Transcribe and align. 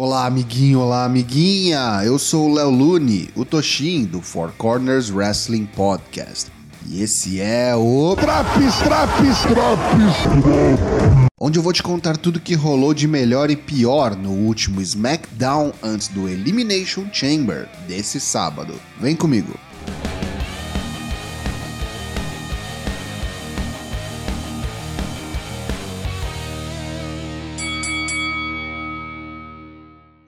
Olá, 0.00 0.26
amiguinho, 0.26 0.78
olá, 0.78 1.06
amiguinha! 1.06 2.02
Eu 2.04 2.20
sou 2.20 2.48
o 2.48 2.54
Léo 2.54 2.70
Lune, 2.70 3.30
o 3.34 3.44
Toshin 3.44 4.04
do 4.04 4.22
Four 4.22 4.52
Corners 4.56 5.10
Wrestling 5.10 5.66
Podcast. 5.66 6.52
E 6.86 7.02
esse 7.02 7.40
é 7.40 7.74
o. 7.74 8.14
Traps, 8.14 8.76
traps, 8.76 9.40
traps! 9.40 11.28
Onde 11.40 11.58
eu 11.58 11.62
vou 11.64 11.72
te 11.72 11.82
contar 11.82 12.16
tudo 12.16 12.38
que 12.38 12.54
rolou 12.54 12.94
de 12.94 13.08
melhor 13.08 13.50
e 13.50 13.56
pior 13.56 14.14
no 14.14 14.30
último 14.30 14.80
SmackDown 14.80 15.72
antes 15.82 16.06
do 16.06 16.28
Elimination 16.28 17.06
Chamber 17.12 17.68
desse 17.88 18.20
sábado. 18.20 18.74
Vem 19.00 19.16
comigo! 19.16 19.52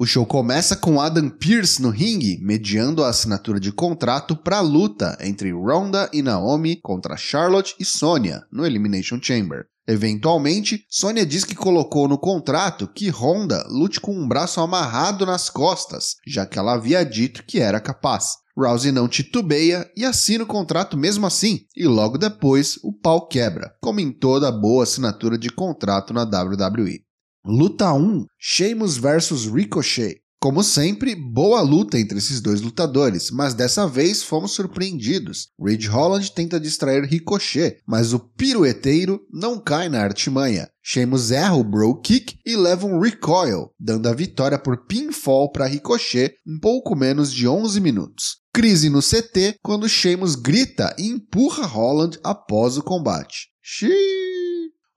O 0.00 0.06
show 0.06 0.24
começa 0.24 0.74
com 0.74 0.98
Adam 0.98 1.28
Pearce 1.28 1.82
no 1.82 1.90
ringue, 1.90 2.38
mediando 2.40 3.04
a 3.04 3.10
assinatura 3.10 3.60
de 3.60 3.70
contrato 3.70 4.34
para 4.34 4.56
a 4.56 4.62
luta 4.62 5.14
entre 5.20 5.52
Ronda 5.52 6.08
e 6.10 6.22
Naomi 6.22 6.80
contra 6.80 7.18
Charlotte 7.18 7.74
e 7.78 7.84
Sonya 7.84 8.42
no 8.50 8.64
Elimination 8.64 9.18
Chamber. 9.20 9.66
Eventualmente, 9.86 10.86
Sonya 10.88 11.26
diz 11.26 11.44
que 11.44 11.54
colocou 11.54 12.08
no 12.08 12.16
contrato 12.16 12.88
que 12.88 13.10
Ronda 13.10 13.62
lute 13.68 14.00
com 14.00 14.18
um 14.18 14.26
braço 14.26 14.62
amarrado 14.62 15.26
nas 15.26 15.50
costas, 15.50 16.16
já 16.26 16.46
que 16.46 16.58
ela 16.58 16.72
havia 16.72 17.04
dito 17.04 17.44
que 17.44 17.60
era 17.60 17.78
capaz. 17.78 18.36
Rousey 18.56 18.92
não 18.92 19.06
titubeia 19.06 19.86
e 19.94 20.06
assina 20.06 20.44
o 20.44 20.46
contrato 20.46 20.96
mesmo 20.96 21.26
assim, 21.26 21.66
e 21.76 21.86
logo 21.86 22.16
depois 22.16 22.78
o 22.82 22.90
pau 22.90 23.28
quebra, 23.28 23.74
como 23.82 24.00
em 24.00 24.10
toda 24.10 24.50
boa 24.50 24.82
assinatura 24.82 25.36
de 25.36 25.50
contrato 25.50 26.14
na 26.14 26.22
WWE. 26.22 27.09
Luta 27.44 27.94
1: 27.94 28.26
Sheamus 28.38 28.98
vs 28.98 29.46
Ricochet. 29.46 30.20
Como 30.38 30.62
sempre, 30.62 31.14
boa 31.14 31.62
luta 31.62 31.98
entre 31.98 32.18
esses 32.18 32.40
dois 32.40 32.60
lutadores, 32.60 33.30
mas 33.30 33.54
dessa 33.54 33.86
vez 33.86 34.22
fomos 34.22 34.52
surpreendidos. 34.52 35.48
Ridge 35.58 35.86
Holland 35.86 36.32
tenta 36.32 36.60
distrair 36.60 37.04
Ricochet, 37.04 37.78
mas 37.86 38.12
o 38.12 38.18
pirueteiro 38.18 39.20
não 39.32 39.58
cai 39.58 39.88
na 39.88 40.02
artimanha. 40.02 40.68
Sheamus 40.82 41.30
erra 41.30 41.54
o 41.54 41.64
Bro 41.64 42.00
Kick 42.02 42.38
e 42.44 42.56
leva 42.56 42.86
um 42.86 43.00
recoil, 43.00 43.70
dando 43.78 44.08
a 44.08 44.14
vitória 44.14 44.58
por 44.58 44.86
pinfall 44.86 45.50
para 45.50 45.66
Ricochet 45.66 46.34
em 46.46 46.58
pouco 46.58 46.94
menos 46.94 47.32
de 47.32 47.48
11 47.48 47.80
minutos. 47.80 48.36
Crise 48.52 48.90
no 48.90 49.00
CT 49.00 49.56
quando 49.62 49.88
Sheamus 49.88 50.34
grita 50.34 50.94
e 50.98 51.06
empurra 51.06 51.66
Holland 51.66 52.18
após 52.22 52.76
o 52.76 52.82
combate. 52.82 53.48
Xiii! 53.62 54.19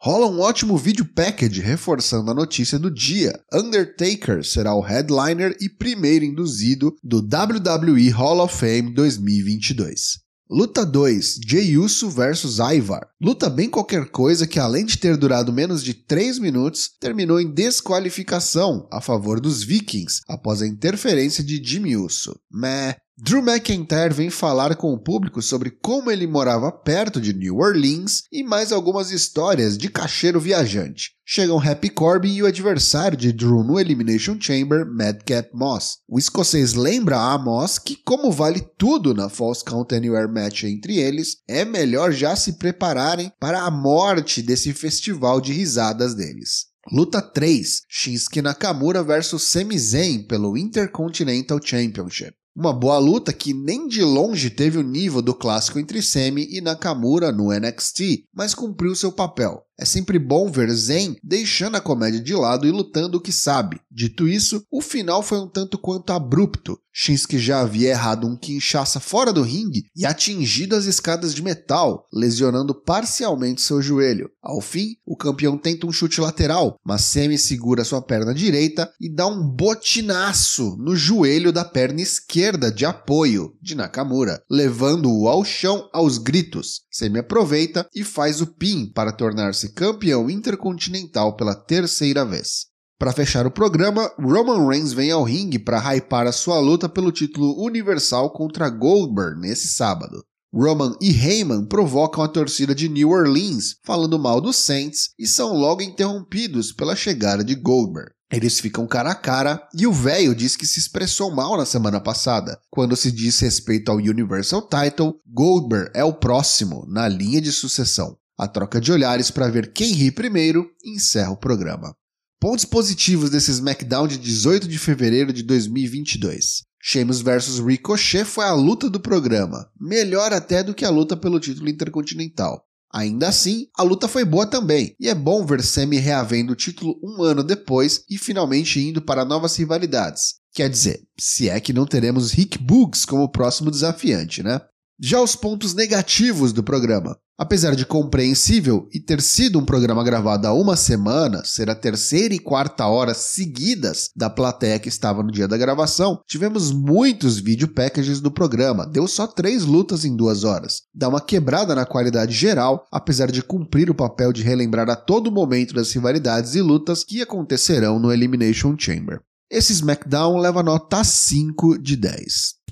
Rola 0.06 0.28
um 0.28 0.42
ótimo 0.42 0.78
vídeo 0.78 1.06
package 1.06 1.62
reforçando 1.62 2.30
a 2.30 2.34
notícia 2.34 2.78
do 2.78 2.92
dia. 2.92 3.40
Undertaker 3.54 4.44
será 4.44 4.76
o 4.76 4.82
headliner 4.82 5.56
e 5.62 5.70
primeiro 5.70 6.26
induzido 6.26 6.94
do 7.02 7.20
WWE 7.20 8.10
Hall 8.10 8.42
of 8.42 8.54
Fame 8.54 8.94
2022. 8.94 10.20
Luta 10.52 10.86
2: 10.86 11.40
Jey 11.48 11.78
Uso 11.78 12.10
vs 12.10 12.60
Ivar. 12.76 13.08
Luta 13.22 13.50
bem 13.50 13.70
qualquer 13.70 14.10
coisa 14.10 14.46
que, 14.46 14.60
além 14.60 14.86
de 14.86 14.98
ter 14.98 15.16
durado 15.16 15.54
menos 15.54 15.82
de 15.82 15.94
3 15.94 16.38
minutos, 16.38 16.90
terminou 17.00 17.40
em 17.40 17.50
desqualificação 17.50 18.86
a 18.92 19.00
favor 19.00 19.40
dos 19.40 19.64
Vikings 19.64 20.20
após 20.28 20.62
a 20.62 20.68
interferência 20.68 21.42
de 21.42 21.64
Jimmy 21.64 21.96
Uso. 21.96 22.38
Meh. 22.52 22.98
Drew 23.16 23.44
McIntyre 23.44 24.12
vem 24.12 24.32
falar 24.32 24.76
com 24.76 24.92
o 24.92 24.98
público 24.98 25.40
sobre 25.40 25.70
como 25.70 26.10
ele 26.10 26.26
morava 26.26 26.72
perto 26.72 27.22
de 27.22 27.32
New 27.32 27.58
Orleans 27.58 28.24
e 28.32 28.44
mais 28.44 28.72
algumas 28.72 29.12
histórias 29.12 29.78
de 29.78 29.88
cacheiro 29.88 30.40
viajante. 30.40 31.12
Chegam 31.24 31.60
Happy 31.60 31.92
Corbin 31.92 32.34
e 32.34 32.42
o 32.42 32.48
adversário 32.48 33.16
de 33.16 33.32
Drew 33.32 33.64
no 33.64 33.80
Elimination 33.80 34.36
Chamber, 34.42 34.84
Madcap 34.88 35.48
Moss. 35.54 36.00
O 36.10 36.18
escocês 36.18 36.74
lembra 36.74 37.18
a 37.18 37.38
Moss 37.38 37.78
que, 37.78 37.96
como 37.96 38.32
vale 38.32 38.68
tudo 38.80 39.14
na 39.14 39.30
False 39.30 39.64
Count 39.64 39.94
Anywhere 39.94 40.28
Match 40.28 40.64
entre 40.64 40.98
eles, 40.98 41.38
é 41.48 41.64
melhor 41.64 42.12
já 42.12 42.36
se 42.36 42.54
prepararem 42.54 43.32
para 43.40 43.62
a 43.62 43.70
morte 43.70 44.42
desse 44.42 44.74
festival 44.74 45.40
de 45.40 45.54
risadas 45.54 46.16
deles. 46.16 46.66
Luta 46.92 47.22
3: 47.22 47.84
Shinsuke 47.88 48.42
Nakamura 48.42 49.04
vs 49.04 49.42
Sami 49.44 49.78
Zayn 49.78 50.24
pelo 50.24 50.58
Intercontinental 50.58 51.60
Championship. 51.64 52.34
Uma 52.56 52.72
boa 52.72 53.00
luta 53.00 53.34
que 53.34 53.52
nem 53.52 53.88
de 53.88 54.04
longe 54.04 54.52
teve 54.52 54.78
o 54.78 54.84
nível 54.84 55.24
do 55.24 55.34
clássico 55.34 55.80
entre 55.80 56.04
Semi 56.04 56.48
e 56.52 56.62
Nakamura 56.62 57.32
no 57.32 57.52
NXT, 57.52 58.28
mas 58.32 58.54
cumpriu 58.54 58.96
seu 58.96 59.12
papel. 59.12 59.66
É 59.84 59.86
sempre 59.86 60.18
bom 60.18 60.50
ver 60.50 60.72
Zen 60.72 61.18
deixando 61.22 61.76
a 61.76 61.82
comédia 61.82 62.22
de 62.22 62.34
lado 62.34 62.66
e 62.66 62.72
lutando 62.72 63.18
o 63.18 63.22
que 63.22 63.34
sabe. 63.34 63.82
Dito 63.92 64.30
isso, 64.30 64.66
o 64.72 64.82
final 64.82 65.22
foi 65.22 65.38
um 65.40 65.48
tanto 65.50 65.78
quanto 65.78 66.14
abrupto. 66.14 66.80
Shinsuke 66.94 67.40
já 67.40 67.60
havia 67.60 67.90
errado 67.90 68.28
um 68.28 68.38
quinchaça 68.38 69.00
fora 69.00 69.34
do 69.34 69.42
ringue 69.42 69.86
e 69.96 70.06
atingido 70.06 70.76
as 70.76 70.86
escadas 70.86 71.34
de 71.34 71.42
metal, 71.42 72.08
lesionando 72.14 72.74
parcialmente 72.76 73.62
seu 73.62 73.82
joelho. 73.82 74.30
Ao 74.42 74.62
fim, 74.62 74.96
o 75.06 75.18
campeão 75.18 75.58
tenta 75.58 75.88
um 75.88 75.92
chute 75.92 76.22
lateral, 76.22 76.80
mas 76.86 77.02
Semi 77.02 77.38
segura 77.38 77.84
sua 77.84 78.02
perna 78.02 78.34
direita 78.34 78.92
e 79.02 79.10
dá 79.10 79.26
um 79.26 79.44
botinaço 79.44 80.78
no 80.78 80.96
joelho 80.96 81.52
da 81.52 81.66
perna 81.66 82.02
esquerda 82.02 82.72
de 82.72 82.86
apoio 82.86 83.56
de 83.60 83.74
Nakamura, 83.74 84.42
levando-o 84.50 85.28
ao 85.28 85.44
chão 85.44 85.90
aos 85.92 86.20
gritos. 86.20 86.82
Semi 86.92 87.20
aproveita 87.20 87.88
e 87.94 88.04
faz 88.04 88.40
o 88.40 88.48
pin 88.48 88.86
para 88.86 89.12
tornar-se 89.12 89.73
campeão 89.74 90.30
intercontinental 90.30 91.36
pela 91.36 91.56
terceira 91.56 92.24
vez. 92.24 92.68
Para 93.00 93.12
fechar 93.12 93.46
o 93.46 93.52
programa, 93.52 94.10
Roman 94.18 94.68
Reigns 94.68 94.94
vem 94.94 95.12
ao 95.12 95.24
ringue 95.24 95.60
para 95.60 95.80
hypar 95.80 96.26
a 96.28 96.32
sua 96.32 96.60
luta 96.60 96.88
pelo 96.88 97.12
título 97.12 97.62
universal 97.62 98.32
contra 98.32 98.70
Goldberg 98.70 99.40
nesse 99.40 99.68
sábado. 99.68 100.24
Roman 100.54 100.96
e 101.02 101.10
Heyman 101.10 101.66
provocam 101.66 102.24
a 102.24 102.28
torcida 102.28 102.76
de 102.76 102.88
New 102.88 103.10
Orleans, 103.10 103.76
falando 103.84 104.20
mal 104.20 104.40
dos 104.40 104.56
Saints, 104.58 105.10
e 105.18 105.28
são 105.28 105.52
logo 105.54 105.82
interrompidos 105.82 106.72
pela 106.72 106.96
chegada 106.96 107.44
de 107.44 107.56
Goldberg. 107.56 108.12
Eles 108.32 108.60
ficam 108.60 108.88
cara 108.88 109.12
a 109.12 109.16
cara 109.16 109.62
e 109.78 109.86
o 109.86 109.92
velho 109.92 110.34
diz 110.34 110.56
que 110.56 110.66
se 110.66 110.80
expressou 110.80 111.30
mal 111.30 111.58
na 111.58 111.66
semana 111.66 112.00
passada. 112.00 112.60
Quando 112.70 112.96
se 112.96 113.12
diz 113.12 113.40
respeito 113.40 113.92
ao 113.92 113.98
Universal 113.98 114.68
Title, 114.68 115.16
Goldberg 115.28 115.92
é 115.94 116.04
o 116.04 116.14
próximo 116.14 116.86
na 116.88 117.08
linha 117.08 117.42
de 117.42 117.52
sucessão. 117.52 118.18
A 118.38 118.48
troca 118.48 118.82
de 118.82 118.92
olhares 118.92 119.30
para 119.30 119.50
ver 119.50 119.72
quem 119.74 119.94
ri 119.94 120.12
primeiro 120.12 120.68
encerra 120.84 121.32
o 121.32 121.38
programa. 121.38 121.96
Pontos 122.40 122.66
positivos 122.66 123.30
desse 123.30 123.52
SmackDown 123.52 124.08
de 124.08 124.18
18 124.18 124.68
de 124.68 124.80
fevereiro 124.80 125.32
de 125.32 125.44
2022. 125.44 126.64
Sheamus 126.82 127.22
vs 127.22 127.60
Ricochet 127.60 128.26
foi 128.26 128.44
a 128.46 128.54
luta 128.54 128.90
do 128.90 129.00
programa, 129.00 129.70
melhor 129.80 130.34
até 130.34 130.62
do 130.62 130.74
que 130.74 130.84
a 130.84 130.90
luta 130.90 131.16
pelo 131.16 131.40
título 131.40 131.70
intercontinental. 131.70 132.66
Ainda 132.94 133.30
assim, 133.30 133.68
a 133.78 133.84
luta 133.84 134.08
foi 134.08 134.26
boa 134.26 134.46
também, 134.46 134.96
e 135.00 135.08
é 135.08 135.16
bom 135.16 135.46
ver 135.46 135.64
Sami 135.64 135.98
reavendo 135.98 136.54
o 136.54 136.56
título 136.56 137.00
um 137.04 137.24
ano 137.24 137.44
depois 137.44 138.04
e 138.10 138.18
finalmente 138.18 138.80
indo 138.80 139.02
para 139.02 139.24
novas 139.24 139.56
rivalidades. 139.56 140.36
Quer 140.54 140.70
dizer, 140.70 141.02
se 141.20 141.50
é 141.50 141.60
que 141.60 141.72
não 141.72 141.86
teremos 141.86 142.32
Rick 142.32 142.58
Boogs 142.58 143.06
como 143.06 143.32
próximo 143.32 143.72
desafiante, 143.72 144.44
né? 144.44 144.60
Já 145.00 145.22
os 145.22 145.36
pontos 145.36 145.74
negativos 145.74 146.52
do 146.52 146.62
programa. 146.62 147.18
Apesar 147.36 147.76
de 147.76 147.84
compreensível 147.84 148.88
e 148.94 149.00
ter 149.00 149.20
sido 149.20 149.58
um 149.58 149.66
programa 149.66 150.04
gravado 150.04 150.48
há 150.48 150.54
uma 150.54 150.76
semana, 150.76 151.44
ser 151.44 151.68
a 151.68 151.74
terceira 151.74 152.34
e 152.34 152.40
quarta 152.40 152.86
hora 152.86 153.16
seguidas 153.16 154.12
da 154.16 154.30
plateia 154.30 154.78
que 154.78 154.88
estava 154.88 155.24
no 155.24 155.32
dia 155.32 155.48
da 155.48 155.58
gravação, 155.58 156.22
tivemos 156.28 156.72
muitos 156.72 157.40
vídeo 157.40 157.68
packages 157.68 158.22
do 158.22 158.30
programa, 158.30 158.86
deu 158.86 159.08
só 159.08 159.26
três 159.26 159.66
lutas 159.66 160.06
em 160.06 160.16
duas 160.16 160.44
horas. 160.44 160.84
Dá 160.94 161.10
uma 161.10 161.20
quebrada 161.20 161.74
na 161.74 161.88
qualidade 161.88 162.34
geral, 162.34 162.86
apesar 162.92 163.32
de 163.32 163.42
cumprir 163.42 163.90
o 163.90 163.96
papel 163.96 164.32
de 164.32 164.44
relembrar 164.44 164.88
a 164.92 164.96
todo 164.96 165.32
momento 165.32 165.74
das 165.74 165.92
rivalidades 165.92 166.54
e 166.54 166.62
lutas 166.62 167.04
que 167.04 167.22
acontecerão 167.22 167.98
no 167.98 168.14
Elimination 168.14 168.76
Chamber. 168.78 169.20
Esse 169.50 169.74
SmackDown 169.74 170.38
leva 170.38 170.62
nota 170.62 171.04
5 171.04 171.80
de 171.80 171.96
10. 171.96 172.63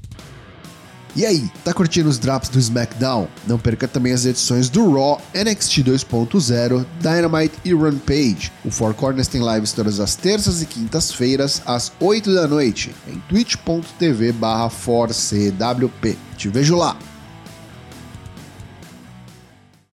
E 1.13 1.25
aí, 1.25 1.51
tá 1.65 1.73
curtindo 1.73 2.07
os 2.07 2.17
drops 2.17 2.47
do 2.47 2.57
SmackDown? 2.57 3.27
Não 3.45 3.59
perca 3.59 3.85
também 3.87 4.13
as 4.13 4.25
edições 4.25 4.69
do 4.69 4.93
Raw, 4.93 5.21
NXT 5.33 5.83
2.0, 5.83 6.85
Dynamite 7.01 7.55
e 7.65 7.73
Rampage. 7.73 8.51
O 8.63 8.71
Four 8.71 8.93
Corners 8.93 9.27
tem 9.27 9.41
lives 9.43 9.73
todas 9.73 9.99
as 9.99 10.15
terças 10.15 10.61
e 10.61 10.65
quintas-feiras, 10.65 11.61
às 11.65 11.91
8 11.99 12.33
da 12.33 12.47
noite, 12.47 12.95
em 13.07 13.19
twitch.tv 13.27 14.31
barra 14.31 14.69
4CWP. 14.69 16.15
Te 16.37 16.47
vejo 16.47 16.77
lá! 16.77 16.95